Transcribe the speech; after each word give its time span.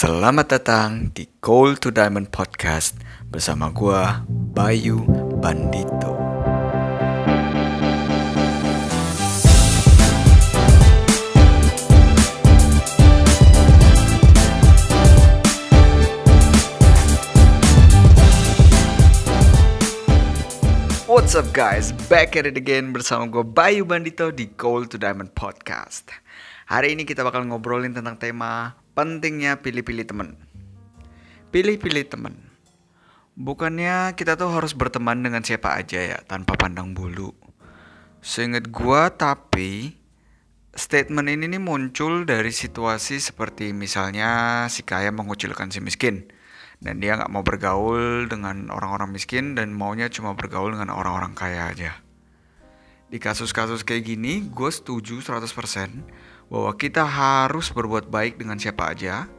Selamat 0.00 0.48
datang 0.48 1.12
di 1.12 1.28
Gold 1.44 1.84
to 1.84 1.92
Diamond 1.92 2.32
Podcast 2.32 2.96
bersama 3.28 3.68
gua 3.68 4.24
Bayu 4.32 5.04
Bandito. 5.44 6.16
What's 21.04 21.36
up 21.36 21.52
guys, 21.52 21.92
back 22.08 22.40
at 22.40 22.48
it 22.48 22.56
again 22.56 22.96
bersama 22.96 23.28
gue 23.28 23.44
Bayu 23.44 23.84
Bandito 23.84 24.32
di 24.32 24.48
Gold 24.56 24.88
to 24.88 24.96
Diamond 24.96 25.36
Podcast 25.36 26.08
Hari 26.70 26.94
ini 26.94 27.02
kita 27.02 27.26
bakal 27.26 27.50
ngobrolin 27.50 27.90
tentang 27.90 28.14
tema 28.14 28.78
pentingnya 29.00 29.64
pilih-pilih 29.64 30.04
temen 30.04 30.36
Pilih-pilih 31.48 32.04
temen 32.04 32.36
Bukannya 33.32 34.12
kita 34.12 34.36
tuh 34.36 34.52
harus 34.52 34.76
berteman 34.76 35.24
dengan 35.24 35.40
siapa 35.40 35.72
aja 35.72 35.96
ya, 36.04 36.18
tanpa 36.28 36.60
pandang 36.60 36.92
bulu. 36.92 37.32
Seinget 38.20 38.68
gue 38.68 39.02
tapi 39.16 39.96
Statement 40.76 41.32
ini 41.32 41.48
nih 41.56 41.62
muncul 41.64 42.28
dari 42.28 42.52
situasi 42.52 43.24
seperti 43.24 43.72
misalnya 43.72 44.68
si 44.68 44.84
kaya 44.84 45.08
mengucilkan 45.08 45.72
si 45.72 45.80
miskin. 45.80 46.28
Dan 46.84 47.00
dia 47.00 47.16
nggak 47.16 47.32
mau 47.32 47.40
bergaul 47.40 48.28
dengan 48.28 48.68
orang-orang 48.68 49.16
miskin 49.16 49.56
dan 49.56 49.72
maunya 49.72 50.12
cuma 50.12 50.36
bergaul 50.36 50.76
dengan 50.76 50.92
orang-orang 50.92 51.32
kaya 51.32 51.72
aja. 51.72 52.04
Di 53.08 53.16
kasus-kasus 53.16 53.88
kayak 53.88 54.04
gini, 54.04 54.52
gue 54.52 54.68
setuju 54.68 55.24
100% 55.24 55.48
bahwa 56.50 56.74
kita 56.74 57.06
harus 57.06 57.70
berbuat 57.70 58.10
baik 58.10 58.36
dengan 58.42 58.58
siapa 58.58 58.90
aja. 58.90 59.30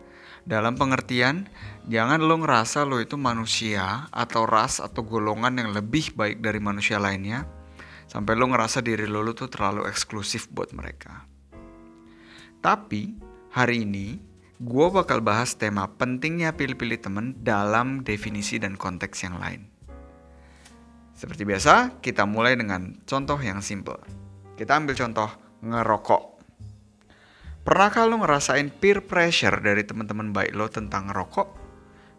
Dalam 0.41 0.73
pengertian, 0.73 1.45
jangan 1.85 2.23
lo 2.23 2.39
ngerasa 2.41 2.81
lo 2.87 2.97
itu 2.97 3.13
manusia 3.19 4.09
atau 4.09 4.49
ras 4.49 4.81
atau 4.81 5.05
golongan 5.05 5.53
yang 5.53 5.69
lebih 5.75 6.17
baik 6.17 6.41
dari 6.41 6.57
manusia 6.57 6.97
lainnya, 6.97 7.45
sampai 8.09 8.33
lo 8.33 8.49
ngerasa 8.49 8.81
diri 8.81 9.05
lo, 9.05 9.21
lo 9.21 9.37
tuh 9.37 9.51
terlalu 9.51 9.85
eksklusif 9.85 10.49
buat 10.49 10.73
mereka. 10.73 11.29
Tapi, 12.57 13.13
hari 13.53 13.85
ini 13.85 14.17
gue 14.61 14.87
bakal 14.93 15.21
bahas 15.25 15.57
tema 15.57 15.89
pentingnya 15.89 16.53
pilih-pilih 16.53 17.01
temen 17.01 17.25
dalam 17.41 18.05
definisi 18.05 18.61
dan 18.61 18.77
konteks 18.77 19.25
yang 19.25 19.37
lain. 19.41 19.65
Seperti 21.17 21.45
biasa, 21.45 22.01
kita 22.01 22.25
mulai 22.25 22.57
dengan 22.57 22.97
contoh 23.05 23.37
yang 23.37 23.61
simple. 23.61 24.01
Kita 24.57 24.77
ambil 24.77 24.97
contoh 24.97 25.29
ngerokok. 25.61 26.30
Pernahkah 27.61 28.09
lo 28.09 28.17
ngerasain 28.17 28.73
peer 28.73 29.05
pressure 29.05 29.53
dari 29.61 29.85
teman-teman 29.85 30.33
baik 30.33 30.57
lo 30.57 30.65
tentang 30.65 31.13
ngerokok? 31.13 31.61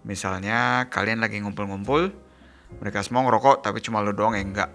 Misalnya 0.07 0.87
kalian 0.87 1.19
lagi 1.19 1.43
ngumpul-ngumpul, 1.43 2.15
mereka 2.79 3.03
semua 3.03 3.27
ngerokok 3.27 3.67
tapi 3.67 3.83
cuma 3.83 3.99
lo 4.07 4.15
doang 4.15 4.39
yang 4.39 4.55
enggak. 4.55 4.71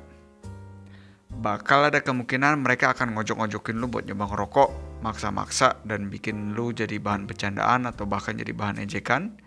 Bakal 1.31 1.87
ada 1.87 2.03
kemungkinan 2.03 2.59
mereka 2.59 2.91
akan 2.91 3.15
ngojok-ngojokin 3.15 3.79
lo 3.79 3.87
buat 3.87 4.11
nyoba 4.11 4.27
ngerokok 4.27 4.69
maksa-maksa 5.07 5.79
dan 5.87 6.11
bikin 6.11 6.51
lu 6.51 6.75
jadi 6.75 6.99
bahan 6.99 7.31
bercandaan 7.31 7.87
atau 7.87 8.03
bahkan 8.03 8.35
jadi 8.35 8.51
bahan 8.51 8.83
ejekan 8.83 9.39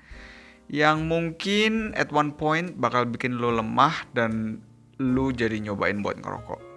yang 0.72 1.04
mungkin 1.04 1.92
at 2.00 2.08
one 2.16 2.32
point 2.32 2.80
bakal 2.80 3.04
bikin 3.04 3.36
lu 3.36 3.52
lemah 3.52 4.08
dan 4.16 4.64
lu 4.96 5.36
jadi 5.36 5.60
nyobain 5.60 6.00
buat 6.00 6.16
ngerokok. 6.16 6.69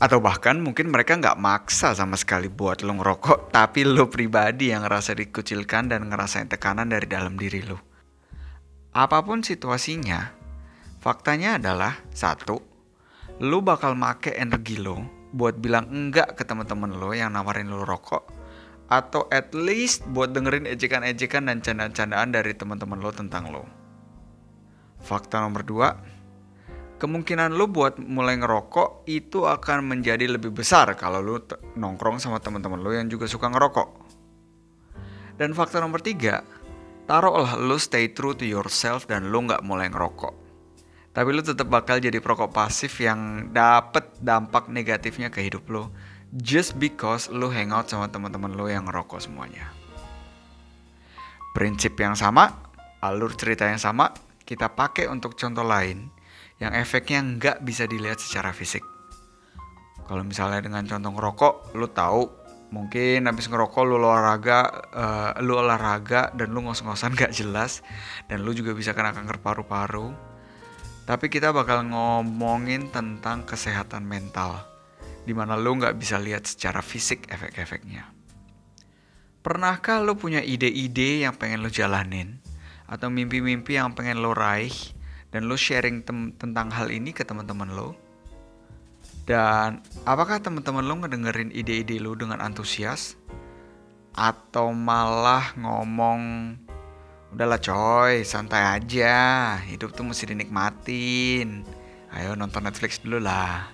Atau 0.00 0.24
bahkan 0.24 0.56
mungkin 0.56 0.88
mereka 0.88 1.20
nggak 1.20 1.36
maksa 1.36 1.92
sama 1.92 2.16
sekali 2.16 2.48
buat 2.48 2.80
lu 2.80 2.96
ngerokok, 2.96 3.52
tapi 3.52 3.84
lu 3.84 4.08
pribadi 4.08 4.72
yang 4.72 4.88
ngerasa 4.88 5.12
dikucilkan 5.12 5.92
dan 5.92 6.08
ngerasain 6.08 6.48
tekanan 6.48 6.88
dari 6.88 7.04
dalam 7.04 7.36
diri 7.36 7.60
lu. 7.60 7.76
Apa 8.96 9.20
pun 9.20 9.44
situasinya, 9.44 10.32
faktanya 11.04 11.60
adalah 11.60 12.00
satu, 12.16 12.56
lu 13.44 13.60
bakal 13.60 13.92
make 13.92 14.32
energi 14.32 14.80
lo 14.80 15.04
buat 15.36 15.60
bilang 15.60 15.92
enggak 15.92 16.34
ke 16.34 16.42
teman-teman 16.48 16.96
lo 16.96 17.14
yang 17.14 17.30
nawarin 17.36 17.70
lo 17.70 17.86
rokok 17.86 18.40
atau 18.90 19.30
at 19.30 19.54
least 19.54 20.02
buat 20.10 20.34
dengerin 20.34 20.66
ejekan-ejekan 20.66 21.46
dan 21.46 21.62
candaan-candaan 21.62 22.34
dari 22.34 22.52
teman-teman 22.58 22.98
lo 22.98 23.14
tentang 23.14 23.54
lo. 23.54 23.62
Fakta 25.00 25.40
nomor 25.40 25.62
dua, 25.62 25.94
kemungkinan 27.00 27.56
lo 27.56 27.64
buat 27.66 27.96
mulai 27.96 28.36
ngerokok 28.36 29.08
itu 29.08 29.48
akan 29.48 29.88
menjadi 29.88 30.28
lebih 30.28 30.52
besar 30.52 30.92
kalau 31.00 31.24
lo 31.24 31.40
nongkrong 31.74 32.20
sama 32.20 32.38
teman-teman 32.44 32.78
lo 32.78 32.92
yang 32.92 33.08
juga 33.08 33.24
suka 33.24 33.48
ngerokok. 33.48 33.88
Dan 35.40 35.56
fakta 35.56 35.80
nomor 35.80 36.04
tiga, 36.04 36.44
taruhlah 37.08 37.56
lo 37.56 37.80
stay 37.80 38.12
true 38.12 38.36
to 38.36 38.44
yourself 38.44 39.08
dan 39.08 39.32
lo 39.32 39.40
nggak 39.40 39.64
mulai 39.64 39.88
ngerokok 39.88 40.50
tapi 41.10 41.34
lu 41.34 41.42
tetap 41.42 41.66
bakal 41.66 41.98
jadi 41.98 42.22
perokok 42.22 42.54
pasif 42.54 43.02
yang 43.02 43.50
dapet 43.50 44.06
dampak 44.22 44.70
negatifnya 44.70 45.26
ke 45.26 45.42
hidup 45.42 45.66
lo 45.66 45.90
just 46.30 46.78
because 46.78 47.26
lu 47.34 47.50
hangout 47.50 47.90
sama 47.90 48.06
teman-teman 48.06 48.54
lo 48.54 48.70
yang 48.70 48.86
ngerokok 48.86 49.18
semuanya. 49.18 49.74
Prinsip 51.50 51.98
yang 51.98 52.14
sama, 52.14 52.70
alur 53.02 53.34
cerita 53.34 53.66
yang 53.66 53.82
sama, 53.82 54.14
kita 54.46 54.70
pakai 54.70 55.10
untuk 55.10 55.34
contoh 55.34 55.66
lain 55.66 56.06
yang 56.60 56.76
efeknya 56.76 57.24
nggak 57.24 57.56
bisa 57.64 57.88
dilihat 57.88 58.20
secara 58.20 58.52
fisik. 58.52 58.84
Kalau 60.06 60.22
misalnya 60.22 60.60
dengan 60.60 60.84
contoh 60.84 61.10
ngerokok, 61.16 61.54
lu 61.74 61.88
tahu 61.88 62.22
mungkin 62.70 63.26
habis 63.26 63.50
ngerokok 63.50 63.82
lu 63.82 63.98
olahraga, 63.98 64.60
uh, 64.94 65.30
lu 65.42 65.58
olahraga 65.58 66.30
dan 66.36 66.54
lu 66.54 66.62
ngos-ngosan 66.62 67.18
gak 67.18 67.34
jelas 67.34 67.82
dan 68.30 68.46
lu 68.46 68.54
juga 68.54 68.76
bisa 68.76 68.94
kena 68.94 69.10
kanker 69.10 69.42
paru-paru 69.42 70.30
tapi 71.10 71.26
kita 71.26 71.50
bakal 71.50 71.90
ngomongin 71.90 72.86
tentang 72.94 73.42
kesehatan 73.42 74.06
mental, 74.06 74.62
di 75.26 75.34
mana 75.34 75.58
lo 75.58 75.74
nggak 75.74 75.98
bisa 75.98 76.22
lihat 76.22 76.46
secara 76.46 76.78
fisik 76.86 77.26
efek-efeknya. 77.26 78.14
Pernahkah 79.42 79.98
lo 80.06 80.14
punya 80.14 80.38
ide-ide 80.38 81.26
yang 81.26 81.34
pengen 81.34 81.66
lo 81.66 81.70
jalanin, 81.72 82.38
atau 82.86 83.10
mimpi-mimpi 83.10 83.74
yang 83.74 83.90
pengen 83.90 84.22
lo 84.22 84.30
raih, 84.38 84.70
dan 85.30 85.46
lo 85.46 85.54
sharing 85.54 86.02
tentang 86.38 86.68
hal 86.70 86.90
ini 86.90 87.14
ke 87.14 87.22
teman-teman 87.26 87.70
lo? 87.74 87.94
Dan 89.26 89.82
apakah 90.06 90.42
teman-teman 90.42 90.82
lo 90.82 90.94
ngedengerin 91.06 91.54
ide-ide 91.54 92.02
lo 92.02 92.18
dengan 92.18 92.42
antusias? 92.42 93.14
Atau 94.10 94.74
malah 94.74 95.54
ngomong 95.54 96.22
Udahlah 97.30 97.62
coy, 97.62 98.26
santai 98.26 98.82
aja. 98.82 99.54
Hidup 99.62 99.94
tuh 99.94 100.02
mesti 100.02 100.34
dinikmatin. 100.34 101.62
Ayo 102.10 102.34
nonton 102.34 102.66
Netflix 102.66 102.98
dulu 102.98 103.22
lah. 103.22 103.70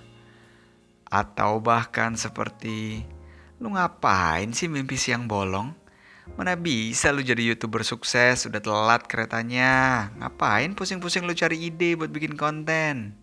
Atau 1.09 1.65
bahkan 1.65 2.21
seperti, 2.21 3.01
lu 3.57 3.73
ngapain 3.73 4.53
sih 4.53 4.69
mimpi 4.69 5.01
siang 5.01 5.25
bolong? 5.25 5.73
Mana 6.37 6.53
bisa 6.53 7.09
lu 7.17 7.25
jadi 7.25 7.41
youtuber 7.41 7.81
sukses, 7.81 8.45
udah 8.45 8.61
telat 8.61 9.09
keretanya. 9.09 10.09
Ngapain 10.21 10.77
pusing-pusing 10.77 11.25
lu 11.25 11.33
cari 11.33 11.73
ide 11.73 11.97
buat 11.97 12.13
bikin 12.13 12.37
konten? 12.37 13.17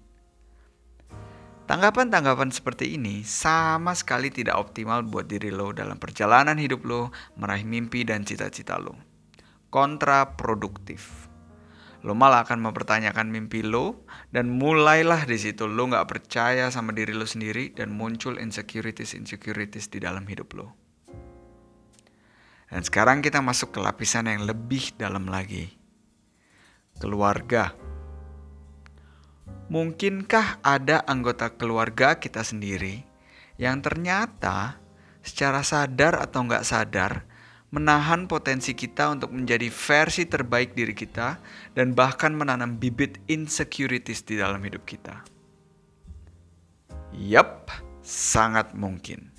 Tanggapan-tanggapan 1.70 2.52
seperti 2.52 3.00
ini 3.00 3.24
sama 3.24 3.96
sekali 3.96 4.28
tidak 4.28 4.60
optimal 4.60 5.06
buat 5.06 5.32
diri 5.32 5.48
lo 5.48 5.72
dalam 5.72 5.96
perjalanan 5.96 6.60
hidup 6.60 6.84
lo 6.84 7.16
meraih 7.40 7.64
mimpi 7.64 8.04
dan 8.04 8.28
cita-cita 8.28 8.76
lo 8.76 9.00
kontraproduktif. 9.74 11.32
Lo 12.06 12.14
malah 12.14 12.46
akan 12.46 12.62
mempertanyakan 12.62 13.34
mimpi 13.34 13.66
lo 13.66 14.06
dan 14.30 14.54
mulailah 14.54 15.26
di 15.26 15.40
situ 15.42 15.66
lo 15.66 15.90
nggak 15.90 16.06
percaya 16.06 16.70
sama 16.70 16.94
diri 16.94 17.18
lo 17.18 17.26
sendiri 17.26 17.74
dan 17.74 17.90
muncul 17.90 18.38
insecurities 18.38 19.18
insecurities 19.18 19.90
di 19.90 19.98
dalam 19.98 20.30
hidup 20.30 20.54
lo. 20.54 20.83
Dan 22.74 22.82
sekarang 22.82 23.22
kita 23.22 23.38
masuk 23.38 23.78
ke 23.78 23.80
lapisan 23.86 24.26
yang 24.26 24.50
lebih 24.50 24.98
dalam 24.98 25.30
lagi. 25.30 25.70
Keluarga. 26.98 27.70
Mungkinkah 29.70 30.66
ada 30.66 31.06
anggota 31.06 31.54
keluarga 31.54 32.18
kita 32.18 32.42
sendiri 32.42 33.06
yang 33.62 33.78
ternyata 33.86 34.82
secara 35.22 35.62
sadar 35.62 36.18
atau 36.18 36.50
nggak 36.50 36.66
sadar 36.66 37.30
menahan 37.74 38.30
potensi 38.30 38.78
kita 38.78 39.10
untuk 39.10 39.34
menjadi 39.34 39.66
versi 39.74 40.30
terbaik 40.30 40.78
diri 40.78 40.94
kita, 40.94 41.42
dan 41.74 41.98
bahkan 41.98 42.30
menanam 42.30 42.78
bibit 42.78 43.18
insecurities 43.26 44.22
di 44.22 44.38
dalam 44.38 44.62
hidup 44.62 44.86
kita. 44.86 45.26
Yap, 47.18 47.74
sangat 48.06 48.78
mungkin. 48.78 49.33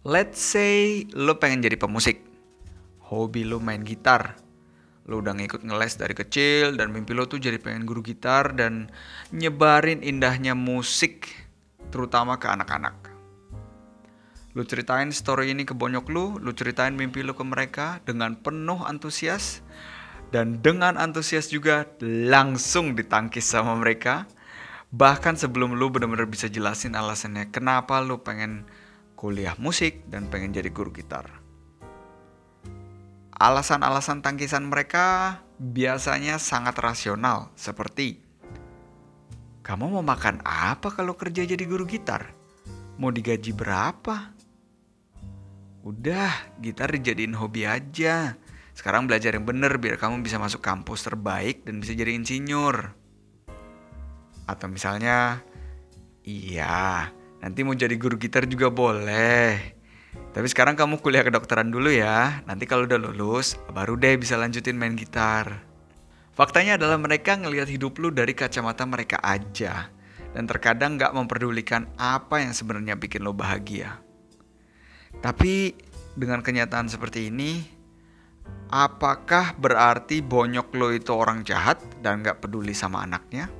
Let's 0.00 0.40
say 0.40 1.04
lo 1.12 1.36
pengen 1.36 1.60
jadi 1.60 1.76
pemusik. 1.76 2.24
Hobi 3.12 3.44
lo 3.44 3.60
main 3.60 3.84
gitar. 3.84 4.32
Lo 5.04 5.20
udah 5.20 5.36
ngikut 5.36 5.60
ngeles 5.60 6.00
dari 6.00 6.16
kecil 6.16 6.72
dan 6.80 6.88
mimpi 6.88 7.12
lo 7.12 7.28
tuh 7.28 7.36
jadi 7.36 7.60
pengen 7.60 7.84
guru 7.84 8.00
gitar 8.00 8.56
dan 8.56 8.88
nyebarin 9.28 10.00
indahnya 10.00 10.56
musik 10.56 11.28
terutama 11.92 12.40
ke 12.40 12.48
anak-anak. 12.48 12.96
Lu 14.56 14.64
ceritain 14.64 15.12
story 15.12 15.52
ini 15.52 15.68
ke 15.68 15.76
bonyok 15.76 16.08
lu, 16.08 16.40
lu 16.40 16.56
ceritain 16.56 16.96
mimpi 16.96 17.20
lu 17.20 17.36
ke 17.36 17.44
mereka 17.44 18.00
dengan 18.08 18.40
penuh 18.40 18.80
antusias. 18.88 19.60
Dan 20.32 20.64
dengan 20.64 20.96
antusias 20.96 21.52
juga 21.52 21.84
langsung 22.00 22.96
ditangkis 22.96 23.44
sama 23.52 23.76
mereka. 23.76 24.24
Bahkan 24.96 25.36
sebelum 25.36 25.76
lu 25.76 25.92
bener-bener 25.92 26.24
bisa 26.24 26.48
jelasin 26.48 26.96
alasannya 26.96 27.52
kenapa 27.52 28.00
lu 28.00 28.24
pengen 28.24 28.64
kuliah 29.20 29.52
musik 29.60 30.08
dan 30.08 30.32
pengen 30.32 30.56
jadi 30.56 30.72
guru 30.72 30.88
gitar. 30.96 31.28
Alasan-alasan 33.36 34.24
tangkisan 34.24 34.64
mereka 34.64 35.40
biasanya 35.60 36.40
sangat 36.40 36.80
rasional, 36.80 37.52
seperti 37.52 38.24
kamu 39.60 39.92
mau 39.92 40.04
makan 40.04 40.40
apa 40.40 40.88
kalau 40.88 41.12
kerja 41.20 41.44
jadi 41.44 41.60
guru 41.68 41.84
gitar? 41.84 42.32
Mau 42.96 43.12
digaji 43.12 43.52
berapa? 43.52 44.32
Udah, 45.84 46.32
gitar 46.60 46.88
dijadiin 46.92 47.36
hobi 47.36 47.68
aja. 47.68 48.40
Sekarang 48.72 49.04
belajar 49.04 49.36
yang 49.36 49.44
bener 49.44 49.76
biar 49.76 50.00
kamu 50.00 50.24
bisa 50.24 50.40
masuk 50.40 50.64
kampus 50.64 51.04
terbaik 51.04 51.64
dan 51.68 51.80
bisa 51.80 51.92
jadi 51.92 52.16
insinyur. 52.16 52.96
Atau 54.48 54.68
misalnya, 54.72 55.44
iya, 56.24 57.12
nanti 57.40 57.64
mau 57.64 57.74
jadi 57.74 57.96
guru 57.96 58.20
gitar 58.20 58.44
juga 58.46 58.68
boleh. 58.68 59.80
Tapi 60.30 60.46
sekarang 60.46 60.78
kamu 60.78 61.02
kuliah 61.02 61.26
kedokteran 61.26 61.74
dulu 61.74 61.90
ya. 61.90 62.44
Nanti 62.46 62.66
kalau 62.66 62.86
udah 62.86 62.98
lulus, 63.00 63.58
baru 63.74 63.98
deh 63.98 64.14
bisa 64.14 64.38
lanjutin 64.38 64.78
main 64.78 64.94
gitar. 64.94 65.66
Faktanya 66.34 66.78
adalah 66.78 66.96
mereka 66.96 67.34
ngelihat 67.34 67.66
hidup 67.66 67.98
lu 67.98 68.14
dari 68.14 68.32
kacamata 68.32 68.86
mereka 68.86 69.18
aja. 69.18 69.90
Dan 70.30 70.46
terkadang 70.46 70.94
gak 70.94 71.10
memperdulikan 71.10 71.90
apa 71.98 72.38
yang 72.38 72.54
sebenarnya 72.54 72.94
bikin 72.94 73.26
lo 73.26 73.34
bahagia. 73.34 73.98
Tapi 75.18 75.74
dengan 76.14 76.38
kenyataan 76.38 76.86
seperti 76.86 77.34
ini, 77.34 77.66
apakah 78.70 79.58
berarti 79.58 80.22
bonyok 80.22 80.68
lo 80.78 80.94
itu 80.94 81.10
orang 81.10 81.42
jahat 81.42 81.82
dan 81.98 82.22
gak 82.22 82.46
peduli 82.46 82.70
sama 82.70 83.02
anaknya? 83.02 83.50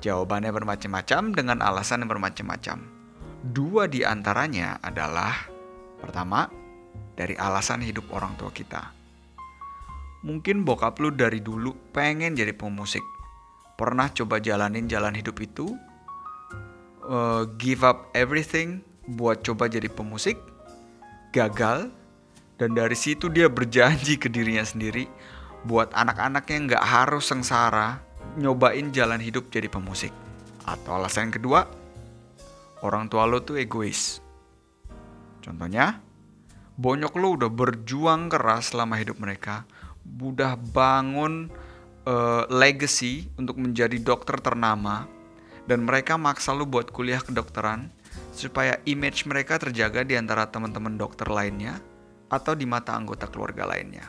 Jawabannya 0.00 0.48
bermacam-macam 0.48 1.36
dengan 1.36 1.60
alasan 1.60 2.04
yang 2.04 2.10
bermacam-macam. 2.16 2.80
Dua 3.40 3.84
di 3.84 4.00
antaranya 4.00 4.80
adalah 4.80 5.48
pertama, 6.00 6.48
dari 7.16 7.36
alasan 7.36 7.84
hidup 7.84 8.08
orang 8.16 8.32
tua 8.40 8.48
kita. 8.48 8.96
Mungkin 10.24 10.64
bokap 10.64 10.96
lu 11.00 11.12
dari 11.12 11.44
dulu 11.44 11.76
pengen 11.92 12.32
jadi 12.32 12.56
pemusik. 12.56 13.04
Pernah 13.76 14.12
coba 14.12 14.40
jalanin 14.40 14.88
jalan 14.88 15.16
hidup 15.16 15.36
itu, 15.40 15.76
uh, 17.04 17.44
give 17.60 17.84
up 17.84 18.08
everything 18.16 18.80
buat 19.04 19.44
coba 19.44 19.68
jadi 19.68 19.88
pemusik, 19.88 20.36
gagal, 21.32 21.92
dan 22.60 22.76
dari 22.76 22.96
situ 22.96 23.32
dia 23.32 23.48
berjanji 23.48 24.20
ke 24.20 24.28
dirinya 24.28 24.64
sendiri 24.64 25.08
buat 25.64 25.92
anak-anaknya 25.92 26.58
nggak 26.72 26.84
harus 26.84 27.28
sengsara 27.28 28.00
nyobain 28.38 28.92
jalan 28.94 29.18
hidup 29.18 29.50
jadi 29.50 29.66
pemusik. 29.66 30.14
Atau 30.66 30.94
alasan 30.94 31.32
kedua, 31.32 31.66
orang 32.84 33.10
tua 33.10 33.26
lo 33.26 33.42
tuh 33.42 33.58
egois. 33.58 34.20
Contohnya, 35.40 35.98
bonyok 36.76 37.14
lo 37.16 37.28
udah 37.40 37.50
berjuang 37.50 38.28
keras 38.28 38.76
selama 38.76 39.00
hidup 39.00 39.18
mereka, 39.18 39.64
udah 40.04 40.54
bangun 40.54 41.48
uh, 42.04 42.44
legacy 42.52 43.26
untuk 43.40 43.56
menjadi 43.56 43.96
dokter 43.98 44.36
ternama, 44.38 45.08
dan 45.64 45.88
mereka 45.88 46.20
maksa 46.20 46.52
lo 46.52 46.68
buat 46.68 46.92
kuliah 46.92 47.24
kedokteran 47.24 47.88
supaya 48.30 48.78
image 48.86 49.26
mereka 49.26 49.58
terjaga 49.60 50.02
di 50.06 50.16
antara 50.16 50.48
teman-teman 50.48 50.96
dokter 50.96 51.28
lainnya 51.28 51.78
atau 52.30 52.54
di 52.54 52.64
mata 52.64 52.94
anggota 52.94 53.26
keluarga 53.26 53.66
lainnya. 53.66 54.06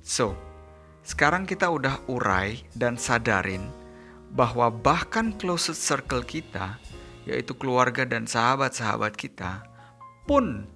So, 0.00 0.47
sekarang 1.08 1.48
kita 1.48 1.72
udah 1.72 2.04
urai 2.04 2.60
dan 2.76 3.00
sadarin 3.00 3.64
bahwa 4.36 4.68
bahkan 4.68 5.32
closest 5.40 5.80
circle 5.80 6.20
kita 6.20 6.76
yaitu 7.24 7.56
keluarga 7.56 8.04
dan 8.04 8.28
sahabat-sahabat 8.28 9.16
kita, 9.16 9.64
pun 10.28 10.68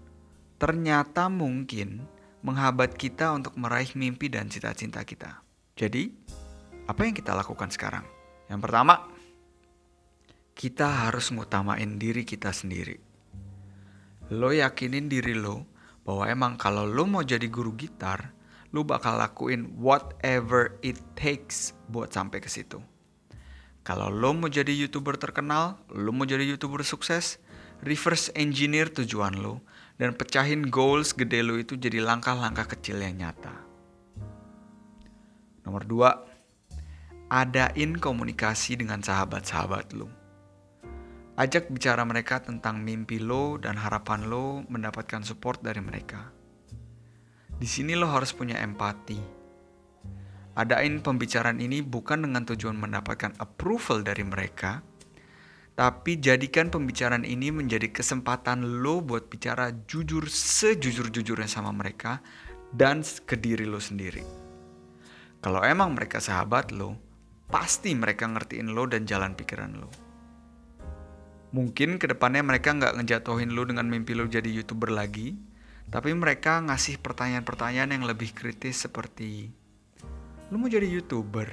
ternyata 0.56 1.29
mungkin 1.29 2.05
menghabat 2.40 2.96
kita 2.96 3.32
untuk 3.37 3.61
meraih 3.61 3.93
mimpi 3.93 4.32
dan 4.32 4.49
cita-cita 4.49 5.05
kita. 5.05 5.44
Jadi, 5.76 6.08
apa 6.88 7.00
yang 7.05 7.17
kita 7.17 7.32
lakukan 7.32 7.69
sekarang? 7.73 8.05
Yang 8.49 8.61
pertama, 8.69 9.08
kita 10.52 11.08
harus 11.08 11.32
ngutamain 11.32 11.96
diri 11.96 12.25
kita 12.25 12.52
sendiri. 12.52 13.00
Lo 14.32 14.52
yakinin 14.52 15.08
diri 15.08 15.37
lo 15.37 15.64
bahwa 16.05 16.25
emang 16.28 16.52
kalau 16.61 16.85
lo 16.85 17.08
mau 17.08 17.25
jadi 17.25 17.49
guru 17.49 17.73
gitar, 17.76 18.41
lo 18.72 18.82
bakal 18.82 19.20
lakuin 19.20 19.69
whatever 19.76 20.80
it 20.80 20.96
takes 21.14 21.76
buat 21.92 22.12
sampai 22.12 22.40
ke 22.40 22.48
situ. 22.48 22.80
Kalau 23.84 24.08
lo 24.08 24.32
mau 24.32 24.48
jadi 24.48 24.72
youtuber 24.72 25.20
terkenal, 25.20 25.76
lo 25.92 26.10
mau 26.14 26.24
jadi 26.24 26.46
youtuber 26.46 26.80
sukses, 26.86 27.42
reverse 27.84 28.32
engineer 28.32 28.88
tujuan 28.88 29.36
lo 29.42 29.60
dan 30.00 30.16
pecahin 30.16 30.70
goals 30.72 31.12
gede 31.12 31.44
lo 31.44 31.58
itu 31.58 31.76
jadi 31.76 32.00
langkah-langkah 32.00 32.64
kecil 32.72 33.02
yang 33.02 33.19
nyata. 33.20 33.52
Nomor 35.66 35.82
dua, 35.86 36.10
adain 37.30 37.98
komunikasi 37.98 38.78
dengan 38.78 39.02
sahabat-sahabat 39.02 39.94
lo. 39.94 40.08
Ajak 41.32 41.72
bicara 41.72 42.04
mereka 42.04 42.44
tentang 42.44 42.84
mimpi 42.84 43.16
lo 43.16 43.56
dan 43.56 43.80
harapan 43.80 44.28
lo 44.28 44.62
mendapatkan 44.68 45.25
support 45.25 45.64
dari 45.64 45.80
mereka. 45.80 46.41
Di 47.62 47.70
sini 47.70 47.94
lo 47.94 48.11
harus 48.11 48.35
punya 48.35 48.59
empati 48.59 49.43
Adain 50.59 50.99
pembicaraan 50.99 51.62
ini 51.62 51.79
bukan 51.79 52.26
dengan 52.26 52.43
tujuan 52.44 52.76
mendapatkan 52.76 53.38
approval 53.41 54.05
dari 54.05 54.20
mereka, 54.20 54.85
tapi 55.73 56.20
jadikan 56.20 56.69
pembicaraan 56.69 57.25
ini 57.25 57.49
menjadi 57.49 57.88
kesempatan 57.88 58.85
lo 58.85 59.00
buat 59.00 59.32
bicara 59.32 59.73
jujur 59.88 60.29
sejujur-jujurnya 60.29 61.49
sama 61.49 61.73
mereka 61.73 62.20
dan 62.69 63.00
ke 63.00 63.41
diri 63.41 63.64
lo 63.64 63.81
sendiri. 63.81 64.20
Kalau 65.41 65.64
emang 65.64 65.97
mereka 65.97 66.20
sahabat 66.20 66.69
lo, 66.69 67.00
pasti 67.49 67.97
mereka 67.97 68.29
ngertiin 68.29 68.76
lo 68.76 68.85
dan 68.85 69.09
jalan 69.09 69.32
pikiran 69.32 69.73
lo. 69.81 69.88
Mungkin 71.56 71.97
ke 71.97 72.12
depannya 72.12 72.44
mereka 72.44 72.76
nggak 72.76 73.00
ngejatuhin 73.00 73.56
lo 73.56 73.64
dengan 73.64 73.88
mimpi 73.88 74.12
lo 74.12 74.29
jadi 74.29 74.53
youtuber 74.53 74.93
lagi, 74.93 75.51
tapi 75.92 76.16
mereka 76.16 76.64
ngasih 76.64 77.04
pertanyaan-pertanyaan 77.04 77.92
yang 77.92 78.04
lebih 78.08 78.32
kritis 78.32 78.88
seperti 78.88 79.52
lu 80.49 80.56
mau 80.61 80.68
jadi 80.68 80.88
youtuber? 80.88 81.49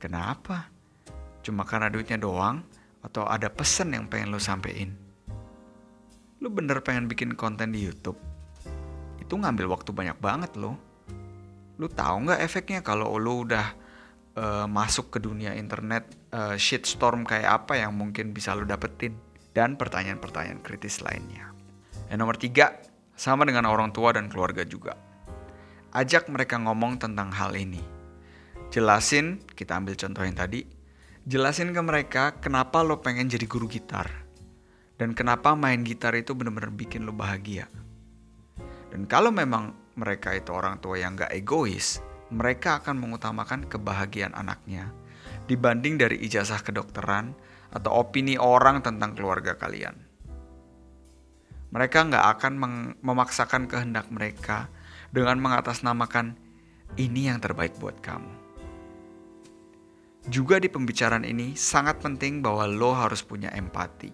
Kenapa? 0.00 0.68
Cuma 1.44 1.64
karena 1.68 1.92
duitnya 1.92 2.16
doang? 2.20 2.64
Atau 3.04 3.24
ada 3.28 3.48
pesan 3.48 3.96
yang 3.96 4.04
pengen 4.04 4.32
lu 4.32 4.40
sampein? 4.40 4.92
Lu 6.40 6.52
bener 6.52 6.84
pengen 6.84 7.08
bikin 7.08 7.32
konten 7.36 7.72
di 7.72 7.88
YouTube? 7.88 8.20
Itu 9.16 9.36
ngambil 9.36 9.72
waktu 9.72 9.96
banyak 9.96 10.20
banget 10.20 10.56
lo. 10.60 10.76
Lu 11.80 11.88
tahu 11.88 12.28
nggak 12.28 12.40
efeknya 12.44 12.80
kalau 12.84 13.16
lu 13.16 13.48
udah 13.48 13.66
uh, 14.36 14.66
masuk 14.68 15.08
ke 15.08 15.24
dunia 15.24 15.56
internet 15.56 16.08
uh, 16.36 16.56
shitstorm 16.56 17.24
kayak 17.24 17.64
apa 17.64 17.80
yang 17.80 17.96
mungkin 17.96 18.36
bisa 18.36 18.52
lu 18.52 18.68
dapetin? 18.68 19.16
Dan 19.56 19.80
pertanyaan-pertanyaan 19.80 20.60
kritis 20.60 21.00
lainnya. 21.00 21.48
Yang 22.12 22.18
nomor 22.20 22.36
tiga, 22.36 22.76
sama 23.18 23.42
dengan 23.42 23.66
orang 23.66 23.90
tua 23.90 24.14
dan 24.14 24.30
keluarga 24.30 24.62
juga. 24.62 24.94
Ajak 25.90 26.30
mereka 26.30 26.62
ngomong 26.62 27.02
tentang 27.02 27.34
hal 27.34 27.58
ini 27.58 27.98
Jelasin, 28.68 29.40
kita 29.56 29.80
ambil 29.80 29.96
contoh 29.96 30.20
yang 30.28 30.36
tadi. 30.36 30.60
Jelasin 31.24 31.72
ke 31.72 31.80
mereka 31.80 32.36
kenapa 32.36 32.84
lo 32.84 33.00
pengen 33.00 33.24
jadi 33.24 33.48
guru 33.48 33.64
gitar. 33.64 34.28
Dan 35.00 35.16
kenapa 35.16 35.56
main 35.56 35.80
gitar 35.88 36.12
itu 36.12 36.36
bener-bener 36.36 36.68
bikin 36.68 37.08
lo 37.08 37.16
bahagia. 37.16 37.64
Dan 38.92 39.08
kalau 39.08 39.32
memang 39.32 39.72
mereka 39.96 40.36
itu 40.36 40.52
orang 40.52 40.84
tua 40.84 41.00
yang 41.00 41.16
gak 41.16 41.32
egois, 41.32 42.04
mereka 42.28 42.84
akan 42.84 43.00
mengutamakan 43.00 43.64
kebahagiaan 43.64 44.36
anaknya 44.36 44.92
dibanding 45.48 45.96
dari 45.96 46.20
ijazah 46.28 46.60
kedokteran 46.60 47.32
atau 47.72 48.04
opini 48.04 48.36
orang 48.36 48.84
tentang 48.84 49.16
keluarga 49.16 49.56
kalian. 49.56 49.96
Mereka 51.68 52.08
nggak 52.08 52.26
akan 52.38 52.52
memaksakan 53.04 53.68
kehendak 53.68 54.08
mereka 54.08 54.72
dengan 55.12 55.36
mengatasnamakan 55.40 56.36
ini 56.96 57.28
yang 57.28 57.40
terbaik 57.40 57.76
buat 57.76 58.00
kamu. 58.00 58.32
Juga 60.28 60.60
di 60.60 60.68
pembicaraan 60.68 61.24
ini 61.24 61.56
sangat 61.56 62.04
penting 62.04 62.44
bahwa 62.44 62.68
lo 62.68 62.92
harus 62.92 63.24
punya 63.24 63.48
empati. 63.52 64.12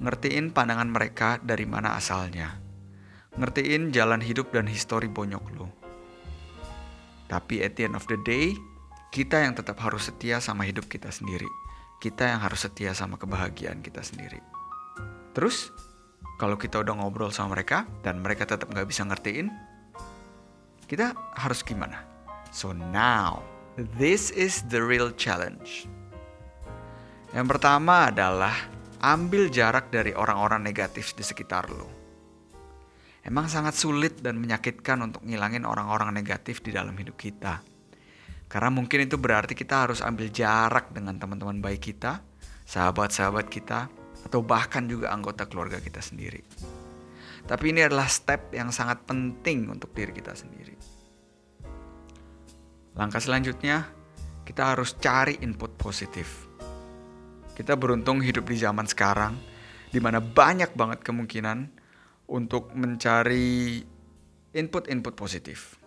Ngertiin 0.00 0.52
pandangan 0.52 0.88
mereka 0.88 1.36
dari 1.40 1.68
mana 1.68 1.96
asalnya. 1.96 2.56
Ngertiin 3.36 3.92
jalan 3.92 4.20
hidup 4.20 4.52
dan 4.52 4.68
histori 4.68 5.08
bonyok 5.08 5.44
lo. 5.56 5.68
Tapi 7.28 7.62
at 7.62 7.76
the 7.76 7.88
end 7.88 7.96
of 7.96 8.04
the 8.08 8.18
day, 8.24 8.56
kita 9.12 9.44
yang 9.44 9.54
tetap 9.54 9.78
harus 9.80 10.08
setia 10.08 10.42
sama 10.42 10.66
hidup 10.66 10.88
kita 10.88 11.08
sendiri. 11.12 11.48
Kita 12.00 12.26
yang 12.26 12.40
harus 12.42 12.64
setia 12.64 12.96
sama 12.96 13.20
kebahagiaan 13.20 13.84
kita 13.84 14.00
sendiri. 14.02 14.40
Terus, 15.36 15.70
kalau 16.40 16.56
kita 16.56 16.80
udah 16.80 16.96
ngobrol 16.96 17.28
sama 17.28 17.52
mereka 17.52 17.84
dan 18.00 18.24
mereka 18.24 18.48
tetap 18.48 18.72
nggak 18.72 18.88
bisa 18.88 19.04
ngertiin, 19.04 19.52
kita 20.88 21.12
harus 21.36 21.60
gimana? 21.60 22.00
So 22.48 22.72
now, 22.72 23.44
this 24.00 24.32
is 24.32 24.64
the 24.72 24.80
real 24.80 25.12
challenge. 25.12 25.84
Yang 27.36 27.46
pertama 27.52 28.08
adalah 28.08 28.56
ambil 29.04 29.52
jarak 29.52 29.92
dari 29.92 30.16
orang-orang 30.16 30.64
negatif 30.64 31.12
di 31.12 31.20
sekitar 31.20 31.68
lo. 31.68 31.92
Emang 33.20 33.52
sangat 33.52 33.76
sulit 33.76 34.24
dan 34.24 34.40
menyakitkan 34.40 34.96
untuk 35.04 35.20
ngilangin 35.28 35.68
orang-orang 35.68 36.08
negatif 36.16 36.64
di 36.64 36.72
dalam 36.72 36.96
hidup 36.96 37.20
kita. 37.20 37.60
Karena 38.48 38.72
mungkin 38.72 39.04
itu 39.04 39.20
berarti 39.20 39.52
kita 39.52 39.86
harus 39.86 40.00
ambil 40.00 40.32
jarak 40.32 40.88
dengan 40.90 41.20
teman-teman 41.20 41.60
baik 41.60 41.92
kita, 41.94 42.24
sahabat-sahabat 42.64 43.46
kita, 43.46 43.99
atau 44.26 44.44
bahkan 44.44 44.84
juga 44.84 45.12
anggota 45.12 45.48
keluarga 45.48 45.80
kita 45.80 46.02
sendiri. 46.02 46.42
Tapi 47.46 47.64
ini 47.72 47.80
adalah 47.82 48.06
step 48.06 48.52
yang 48.52 48.68
sangat 48.70 49.02
penting 49.08 49.66
untuk 49.72 49.90
diri 49.96 50.12
kita 50.12 50.36
sendiri. 50.36 50.76
Langkah 52.94 53.22
selanjutnya, 53.22 53.88
kita 54.44 54.76
harus 54.76 54.94
cari 55.00 55.40
input 55.40 55.74
positif. 55.80 56.46
Kita 57.56 57.76
beruntung 57.76 58.20
hidup 58.20 58.48
di 58.48 58.56
zaman 58.60 58.84
sekarang, 58.84 59.36
di 59.88 59.98
mana 59.98 60.20
banyak 60.20 60.76
banget 60.76 61.00
kemungkinan 61.02 61.70
untuk 62.30 62.70
mencari 62.76 63.82
input-input 64.54 65.14
positif. 65.16 65.80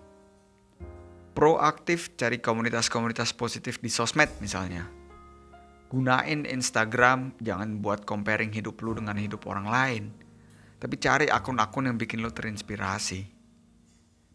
Proaktif 1.33 2.13
cari 2.13 2.37
komunitas-komunitas 2.37 3.33
positif 3.33 3.81
di 3.81 3.89
sosmed 3.89 4.29
misalnya 4.37 5.02
gunain 5.93 6.49
Instagram 6.49 7.37
jangan 7.37 7.77
buat 7.77 8.01
comparing 8.01 8.49
hidup 8.49 8.81
lu 8.81 8.97
dengan 8.97 9.13
hidup 9.13 9.45
orang 9.45 9.69
lain. 9.69 10.03
Tapi 10.81 10.97
cari 10.97 11.29
akun-akun 11.29 11.85
yang 11.85 12.01
bikin 12.01 12.25
lu 12.25 12.33
terinspirasi. 12.33 13.29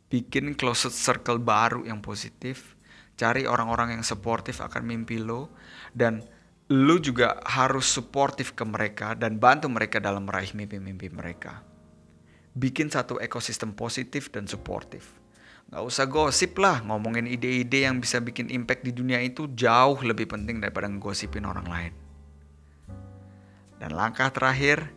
Bikin 0.07 0.55
closed 0.55 0.95
circle 0.95 1.43
baru 1.43 1.83
yang 1.83 1.99
positif. 1.99 2.79
Cari 3.19 3.51
orang-orang 3.51 3.99
yang 3.99 4.07
supportive 4.07 4.63
akan 4.63 4.87
mimpi 4.87 5.19
lo 5.19 5.51
dan 5.91 6.23
lu 6.71 7.03
juga 7.03 7.43
harus 7.43 7.91
supportive 7.91 8.55
ke 8.55 8.63
mereka 8.63 9.19
dan 9.19 9.43
bantu 9.43 9.67
mereka 9.67 9.99
dalam 9.99 10.31
meraih 10.31 10.55
mimpi-mimpi 10.55 11.11
mereka. 11.11 11.67
Bikin 12.55 12.95
satu 12.95 13.19
ekosistem 13.19 13.75
positif 13.75 14.31
dan 14.31 14.47
supportive 14.47 15.18
Gak 15.69 15.85
usah 15.85 16.09
gosip 16.09 16.57
lah, 16.57 16.81
ngomongin 16.81 17.29
ide-ide 17.29 17.85
yang 17.85 18.01
bisa 18.01 18.25
bikin 18.25 18.49
impact 18.49 18.89
di 18.89 18.93
dunia 18.97 19.21
itu 19.21 19.53
jauh 19.53 20.01
lebih 20.01 20.25
penting 20.25 20.65
daripada 20.65 20.89
ngosipin 20.89 21.45
orang 21.45 21.69
lain. 21.69 21.93
Dan 23.77 23.93
langkah 23.93 24.33
terakhir, 24.33 24.89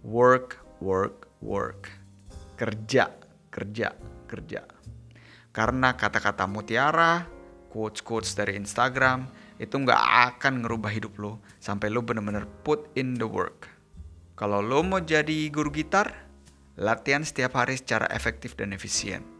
work, 0.00 0.56
work, 0.80 1.28
work. 1.44 1.92
Kerja, 2.56 3.12
kerja, 3.52 3.92
kerja. 4.24 4.64
Karena 5.52 5.92
kata-kata 5.92 6.48
mutiara, 6.48 7.28
quotes-quotes 7.68 8.32
dari 8.32 8.56
Instagram, 8.56 9.28
itu 9.60 9.76
nggak 9.76 10.00
akan 10.32 10.64
ngerubah 10.64 10.96
hidup 10.96 11.12
lo 11.20 11.44
sampai 11.60 11.92
lo 11.92 12.00
bener-bener 12.00 12.48
put 12.64 12.88
in 12.96 13.20
the 13.20 13.28
work. 13.28 13.68
Kalau 14.32 14.64
lo 14.64 14.80
mau 14.80 15.04
jadi 15.04 15.52
guru 15.52 15.68
gitar, 15.68 16.08
latihan 16.80 17.20
setiap 17.20 17.60
hari 17.60 17.76
secara 17.76 18.08
efektif 18.08 18.56
dan 18.56 18.72
efisien 18.72 19.35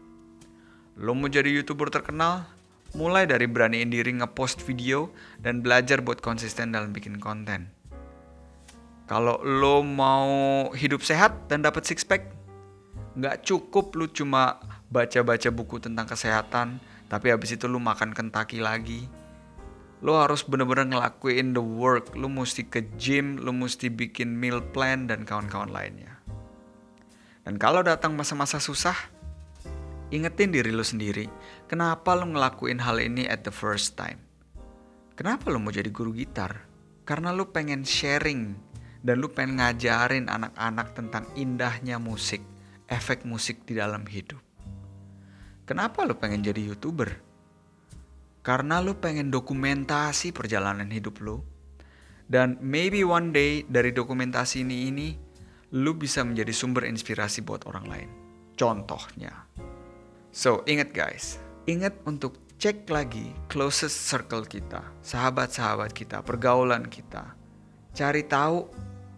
Lo 0.97 1.13
mau 1.13 1.29
jadi 1.29 1.53
youtuber 1.53 1.93
terkenal? 1.93 2.49
Mulai 2.97 3.29
dari 3.29 3.45
beraniin 3.45 3.93
diri 3.93 4.17
ngepost 4.17 4.65
video 4.65 5.13
dan 5.37 5.61
belajar 5.61 6.01
buat 6.01 6.25
konsisten 6.25 6.73
dalam 6.73 6.89
bikin 6.89 7.21
konten. 7.21 7.69
Kalau 9.05 9.37
lo 9.45 9.85
mau 9.85 10.25
hidup 10.73 11.05
sehat 11.05 11.45
dan 11.53 11.61
dapat 11.61 11.85
six 11.85 12.01
pack, 12.01 12.33
nggak 13.13 13.45
cukup 13.45 13.93
lo 13.93 14.09
cuma 14.09 14.57
baca-baca 14.89 15.53
buku 15.53 15.77
tentang 15.77 16.09
kesehatan, 16.09 16.81
tapi 17.05 17.29
habis 17.29 17.53
itu 17.53 17.69
lo 17.69 17.77
makan 17.77 18.17
kentaki 18.17 18.57
lagi. 18.57 19.05
Lo 20.01 20.17
harus 20.17 20.41
bener-bener 20.41 20.97
ngelakuin 20.97 21.53
the 21.53 21.61
work. 21.61 22.17
Lo 22.17 22.25
mesti 22.25 22.65
ke 22.65 22.89
gym, 22.97 23.37
lo 23.37 23.53
mesti 23.53 23.93
bikin 23.93 24.33
meal 24.33 24.65
plan 24.73 25.05
dan 25.05 25.29
kawan-kawan 25.29 25.69
lainnya. 25.69 26.17
Dan 27.45 27.61
kalau 27.61 27.85
datang 27.85 28.17
masa-masa 28.17 28.57
susah, 28.57 28.97
Ingetin 30.07 30.55
diri 30.55 30.71
lo 30.71 30.87
sendiri, 30.87 31.27
kenapa 31.67 32.15
lo 32.15 32.31
ngelakuin 32.31 32.79
hal 32.79 32.95
ini 33.03 33.27
at 33.27 33.43
the 33.43 33.51
first 33.51 33.99
time? 33.99 34.23
Kenapa 35.19 35.51
lo 35.51 35.59
mau 35.59 35.67
jadi 35.67 35.91
guru 35.91 36.15
gitar? 36.15 36.63
Karena 37.03 37.35
lo 37.35 37.51
pengen 37.51 37.83
sharing 37.83 38.55
dan 39.03 39.19
lo 39.19 39.27
pengen 39.27 39.59
ngajarin 39.59 40.31
anak-anak 40.31 40.95
tentang 40.95 41.27
indahnya 41.35 41.99
musik, 41.99 42.39
efek 42.87 43.27
musik 43.27 43.67
di 43.67 43.75
dalam 43.75 44.07
hidup. 44.07 44.39
Kenapa 45.67 46.07
lo 46.07 46.15
pengen 46.15 46.39
jadi 46.39 46.71
youtuber? 46.71 47.11
Karena 48.47 48.79
lo 48.79 48.95
pengen 49.03 49.27
dokumentasi 49.27 50.31
perjalanan 50.31 50.87
hidup 50.87 51.19
lo. 51.19 51.43
Dan 52.23 52.55
maybe 52.63 53.03
one 53.03 53.35
day 53.35 53.67
dari 53.67 53.91
dokumentasi 53.91 54.63
ini 54.63 54.87
ini, 54.87 55.07
lo 55.75 55.99
bisa 55.99 56.23
menjadi 56.23 56.55
sumber 56.55 56.87
inspirasi 56.87 57.43
buat 57.43 57.67
orang 57.67 57.85
lain. 57.91 58.09
Contohnya, 58.55 59.31
So, 60.37 60.61
ingat 60.69 60.93
guys, 60.93 61.41
ingat 61.65 61.97
untuk 62.05 62.37
cek 62.61 62.93
lagi 62.93 63.33
closest 63.49 64.05
circle 64.05 64.45
kita, 64.45 64.85
sahabat-sahabat 65.01 65.97
kita, 65.97 66.21
pergaulan 66.21 66.85
kita. 66.85 67.33
Cari 67.97 68.21
tahu 68.21 68.69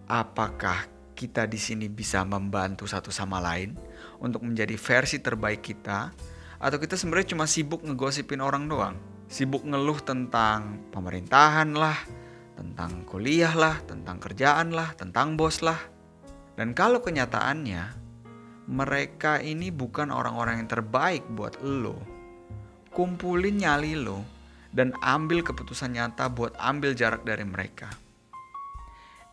apakah 0.07 0.87
kita 1.19 1.43
di 1.43 1.59
sini 1.59 1.91
bisa 1.91 2.23
membantu 2.23 2.87
satu 2.87 3.11
sama 3.11 3.43
lain 3.43 3.75
untuk 4.23 4.47
menjadi 4.47 4.79
versi 4.79 5.19
terbaik 5.19 5.59
kita 5.59 6.15
atau 6.55 6.77
kita 6.79 6.95
sebenarnya 6.95 7.35
cuma 7.35 7.51
sibuk 7.51 7.83
ngegosipin 7.83 8.39
orang 8.39 8.71
doang. 8.71 8.95
Sibuk 9.27 9.67
ngeluh 9.67 9.99
tentang 9.99 10.87
pemerintahan 10.95 11.75
lah, 11.75 11.99
tentang 12.55 13.03
kuliah 13.03 13.51
lah, 13.59 13.75
tentang 13.83 14.23
kerjaan 14.23 14.71
lah, 14.71 14.95
tentang 14.95 15.35
bos 15.35 15.59
lah. 15.59 15.83
Dan 16.55 16.71
kalau 16.71 17.03
kenyataannya 17.03 18.07
mereka 18.69 19.41
ini 19.41 19.73
bukan 19.73 20.13
orang-orang 20.13 20.61
yang 20.61 20.69
terbaik 20.69 21.25
buat 21.33 21.57
lo. 21.65 21.97
Kumpulin 22.93 23.57
nyali 23.57 23.97
lo 23.97 24.21
dan 24.69 24.93
ambil 25.01 25.41
keputusan 25.41 25.97
nyata 25.97 26.29
buat 26.29 26.53
ambil 26.61 26.93
jarak 26.93 27.25
dari 27.25 27.41
mereka. 27.41 27.89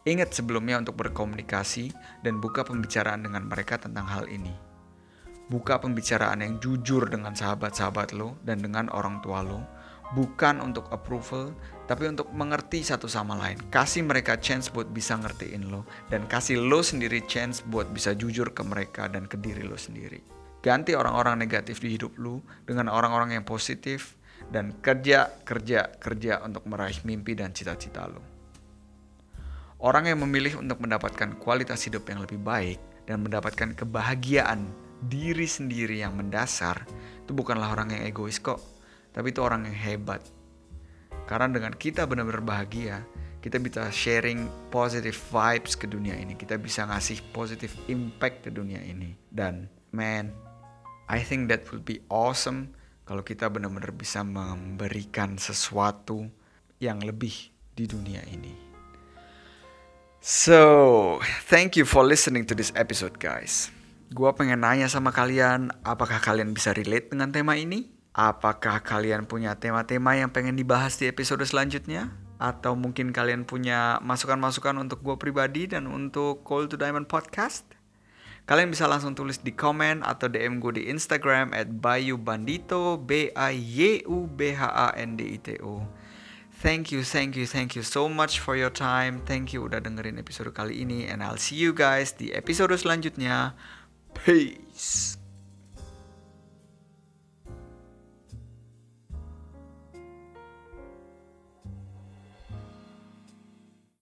Ingat 0.08 0.32
sebelumnya 0.32 0.80
untuk 0.80 0.96
berkomunikasi 0.96 1.92
dan 2.24 2.40
buka 2.40 2.64
pembicaraan 2.64 3.28
dengan 3.28 3.44
mereka 3.44 3.76
tentang 3.76 4.08
hal 4.08 4.24
ini. 4.32 4.54
Buka 5.52 5.84
pembicaraan 5.84 6.40
yang 6.40 6.56
jujur 6.56 7.04
dengan 7.12 7.36
sahabat-sahabat 7.36 8.16
lo 8.16 8.40
dan 8.40 8.64
dengan 8.64 8.88
orang 8.88 9.20
tua 9.20 9.44
lo 9.44 9.76
bukan 10.14 10.62
untuk 10.62 10.86
approval, 10.94 11.50
tapi 11.86 12.10
untuk 12.10 12.30
mengerti 12.34 12.82
satu 12.82 13.06
sama 13.06 13.38
lain. 13.38 13.58
Kasih 13.70 14.06
mereka 14.06 14.38
chance 14.38 14.70
buat 14.70 14.90
bisa 14.90 15.16
ngertiin 15.18 15.70
lo, 15.70 15.86
dan 16.10 16.26
kasih 16.26 16.58
lo 16.62 16.82
sendiri 16.82 17.22
chance 17.26 17.62
buat 17.62 17.90
bisa 17.90 18.14
jujur 18.14 18.50
ke 18.52 18.62
mereka 18.66 19.06
dan 19.06 19.26
ke 19.30 19.38
diri 19.38 19.62
lo 19.62 19.78
sendiri. 19.78 20.20
Ganti 20.62 20.98
orang-orang 20.98 21.38
negatif 21.38 21.78
di 21.78 21.94
hidup 21.94 22.18
lo 22.18 22.42
dengan 22.66 22.90
orang-orang 22.90 23.38
yang 23.38 23.44
positif, 23.46 24.18
dan 24.50 24.76
kerja, 24.78 25.32
kerja, 25.42 25.90
kerja 25.98 26.44
untuk 26.44 26.68
meraih 26.70 26.98
mimpi 27.02 27.34
dan 27.34 27.50
cita-cita 27.50 28.06
lo. 28.06 28.22
Orang 29.82 30.06
yang 30.06 30.22
memilih 30.22 30.62
untuk 30.62 30.78
mendapatkan 30.82 31.38
kualitas 31.40 31.82
hidup 31.86 32.06
yang 32.08 32.22
lebih 32.22 32.38
baik 32.40 32.78
dan 33.10 33.22
mendapatkan 33.22 33.74
kebahagiaan 33.74 34.66
diri 35.06 35.44
sendiri 35.44 36.00
yang 36.00 36.16
mendasar, 36.16 36.82
itu 37.22 37.32
bukanlah 37.36 37.74
orang 37.74 37.92
yang 37.92 38.02
egois 38.08 38.40
kok 38.40 38.76
tapi 39.16 39.32
itu 39.32 39.40
orang 39.40 39.64
yang 39.64 39.72
hebat. 39.72 40.20
Karena 41.26 41.50
dengan 41.50 41.74
kita 41.74 42.06
benar-benar 42.06 42.42
bahagia, 42.46 43.02
kita 43.42 43.58
bisa 43.62 43.90
sharing 43.90 44.46
positive 44.74 45.14
vibes 45.30 45.74
ke 45.74 45.86
dunia 45.86 46.14
ini. 46.18 46.38
Kita 46.38 46.58
bisa 46.58 46.86
ngasih 46.86 47.22
positive 47.34 47.74
impact 47.90 48.46
ke 48.46 48.50
dunia 48.50 48.78
ini. 48.82 49.14
Dan 49.30 49.66
man, 49.94 50.30
I 51.06 51.22
think 51.22 51.46
that 51.50 51.66
will 51.70 51.82
be 51.82 52.02
awesome 52.10 52.74
kalau 53.06 53.22
kita 53.22 53.46
benar-benar 53.46 53.94
bisa 53.94 54.26
memberikan 54.26 55.38
sesuatu 55.38 56.26
yang 56.82 56.98
lebih 57.02 57.54
di 57.74 57.86
dunia 57.86 58.22
ini. 58.26 58.66
So, 60.18 61.22
thank 61.46 61.78
you 61.78 61.86
for 61.86 62.02
listening 62.02 62.50
to 62.50 62.54
this 62.58 62.74
episode 62.74 63.22
guys. 63.22 63.70
Gua 64.10 64.34
pengen 64.34 64.66
nanya 64.66 64.90
sama 64.90 65.14
kalian, 65.14 65.70
apakah 65.86 66.18
kalian 66.18 66.50
bisa 66.50 66.74
relate 66.74 67.14
dengan 67.14 67.30
tema 67.30 67.54
ini? 67.54 67.95
Apakah 68.16 68.80
kalian 68.80 69.28
punya 69.28 69.52
tema-tema 69.60 70.16
yang 70.16 70.32
pengen 70.32 70.56
dibahas 70.56 70.96
di 70.96 71.04
episode 71.04 71.44
selanjutnya? 71.44 72.16
Atau 72.40 72.72
mungkin 72.72 73.12
kalian 73.12 73.44
punya 73.44 74.00
masukan-masukan 74.00 74.72
untuk 74.80 75.04
gue 75.04 75.20
pribadi 75.20 75.68
dan 75.68 75.84
untuk 75.84 76.40
Call 76.40 76.64
to 76.64 76.80
Diamond 76.80 77.12
Podcast? 77.12 77.68
Kalian 78.48 78.72
bisa 78.72 78.88
langsung 78.88 79.12
tulis 79.12 79.44
di 79.44 79.52
komen 79.52 80.00
atau 80.00 80.32
DM 80.32 80.64
gue 80.64 80.80
di 80.80 80.82
Instagram 80.88 81.52
at 81.52 81.68
Bayu 81.68 82.16
Bandito 82.16 82.96
B 82.96 83.36
A 83.36 83.52
Y 83.52 84.08
U 84.08 84.24
B 84.24 84.56
H 84.56 84.64
A 84.64 84.88
N 84.96 85.20
D 85.20 85.36
I 85.36 85.36
T 85.36 85.60
O. 85.60 85.84
Thank 86.64 86.96
you, 86.96 87.04
thank 87.04 87.36
you, 87.36 87.44
thank 87.44 87.76
you 87.76 87.84
so 87.84 88.08
much 88.08 88.40
for 88.40 88.56
your 88.56 88.72
time. 88.72 89.20
Thank 89.28 89.52
you 89.52 89.68
udah 89.68 89.84
dengerin 89.84 90.16
episode 90.16 90.56
kali 90.56 90.88
ini 90.88 91.04
and 91.04 91.20
I'll 91.20 91.36
see 91.36 91.60
you 91.60 91.76
guys 91.76 92.16
di 92.16 92.32
episode 92.32 92.72
selanjutnya. 92.80 93.52
Peace. 94.16 95.20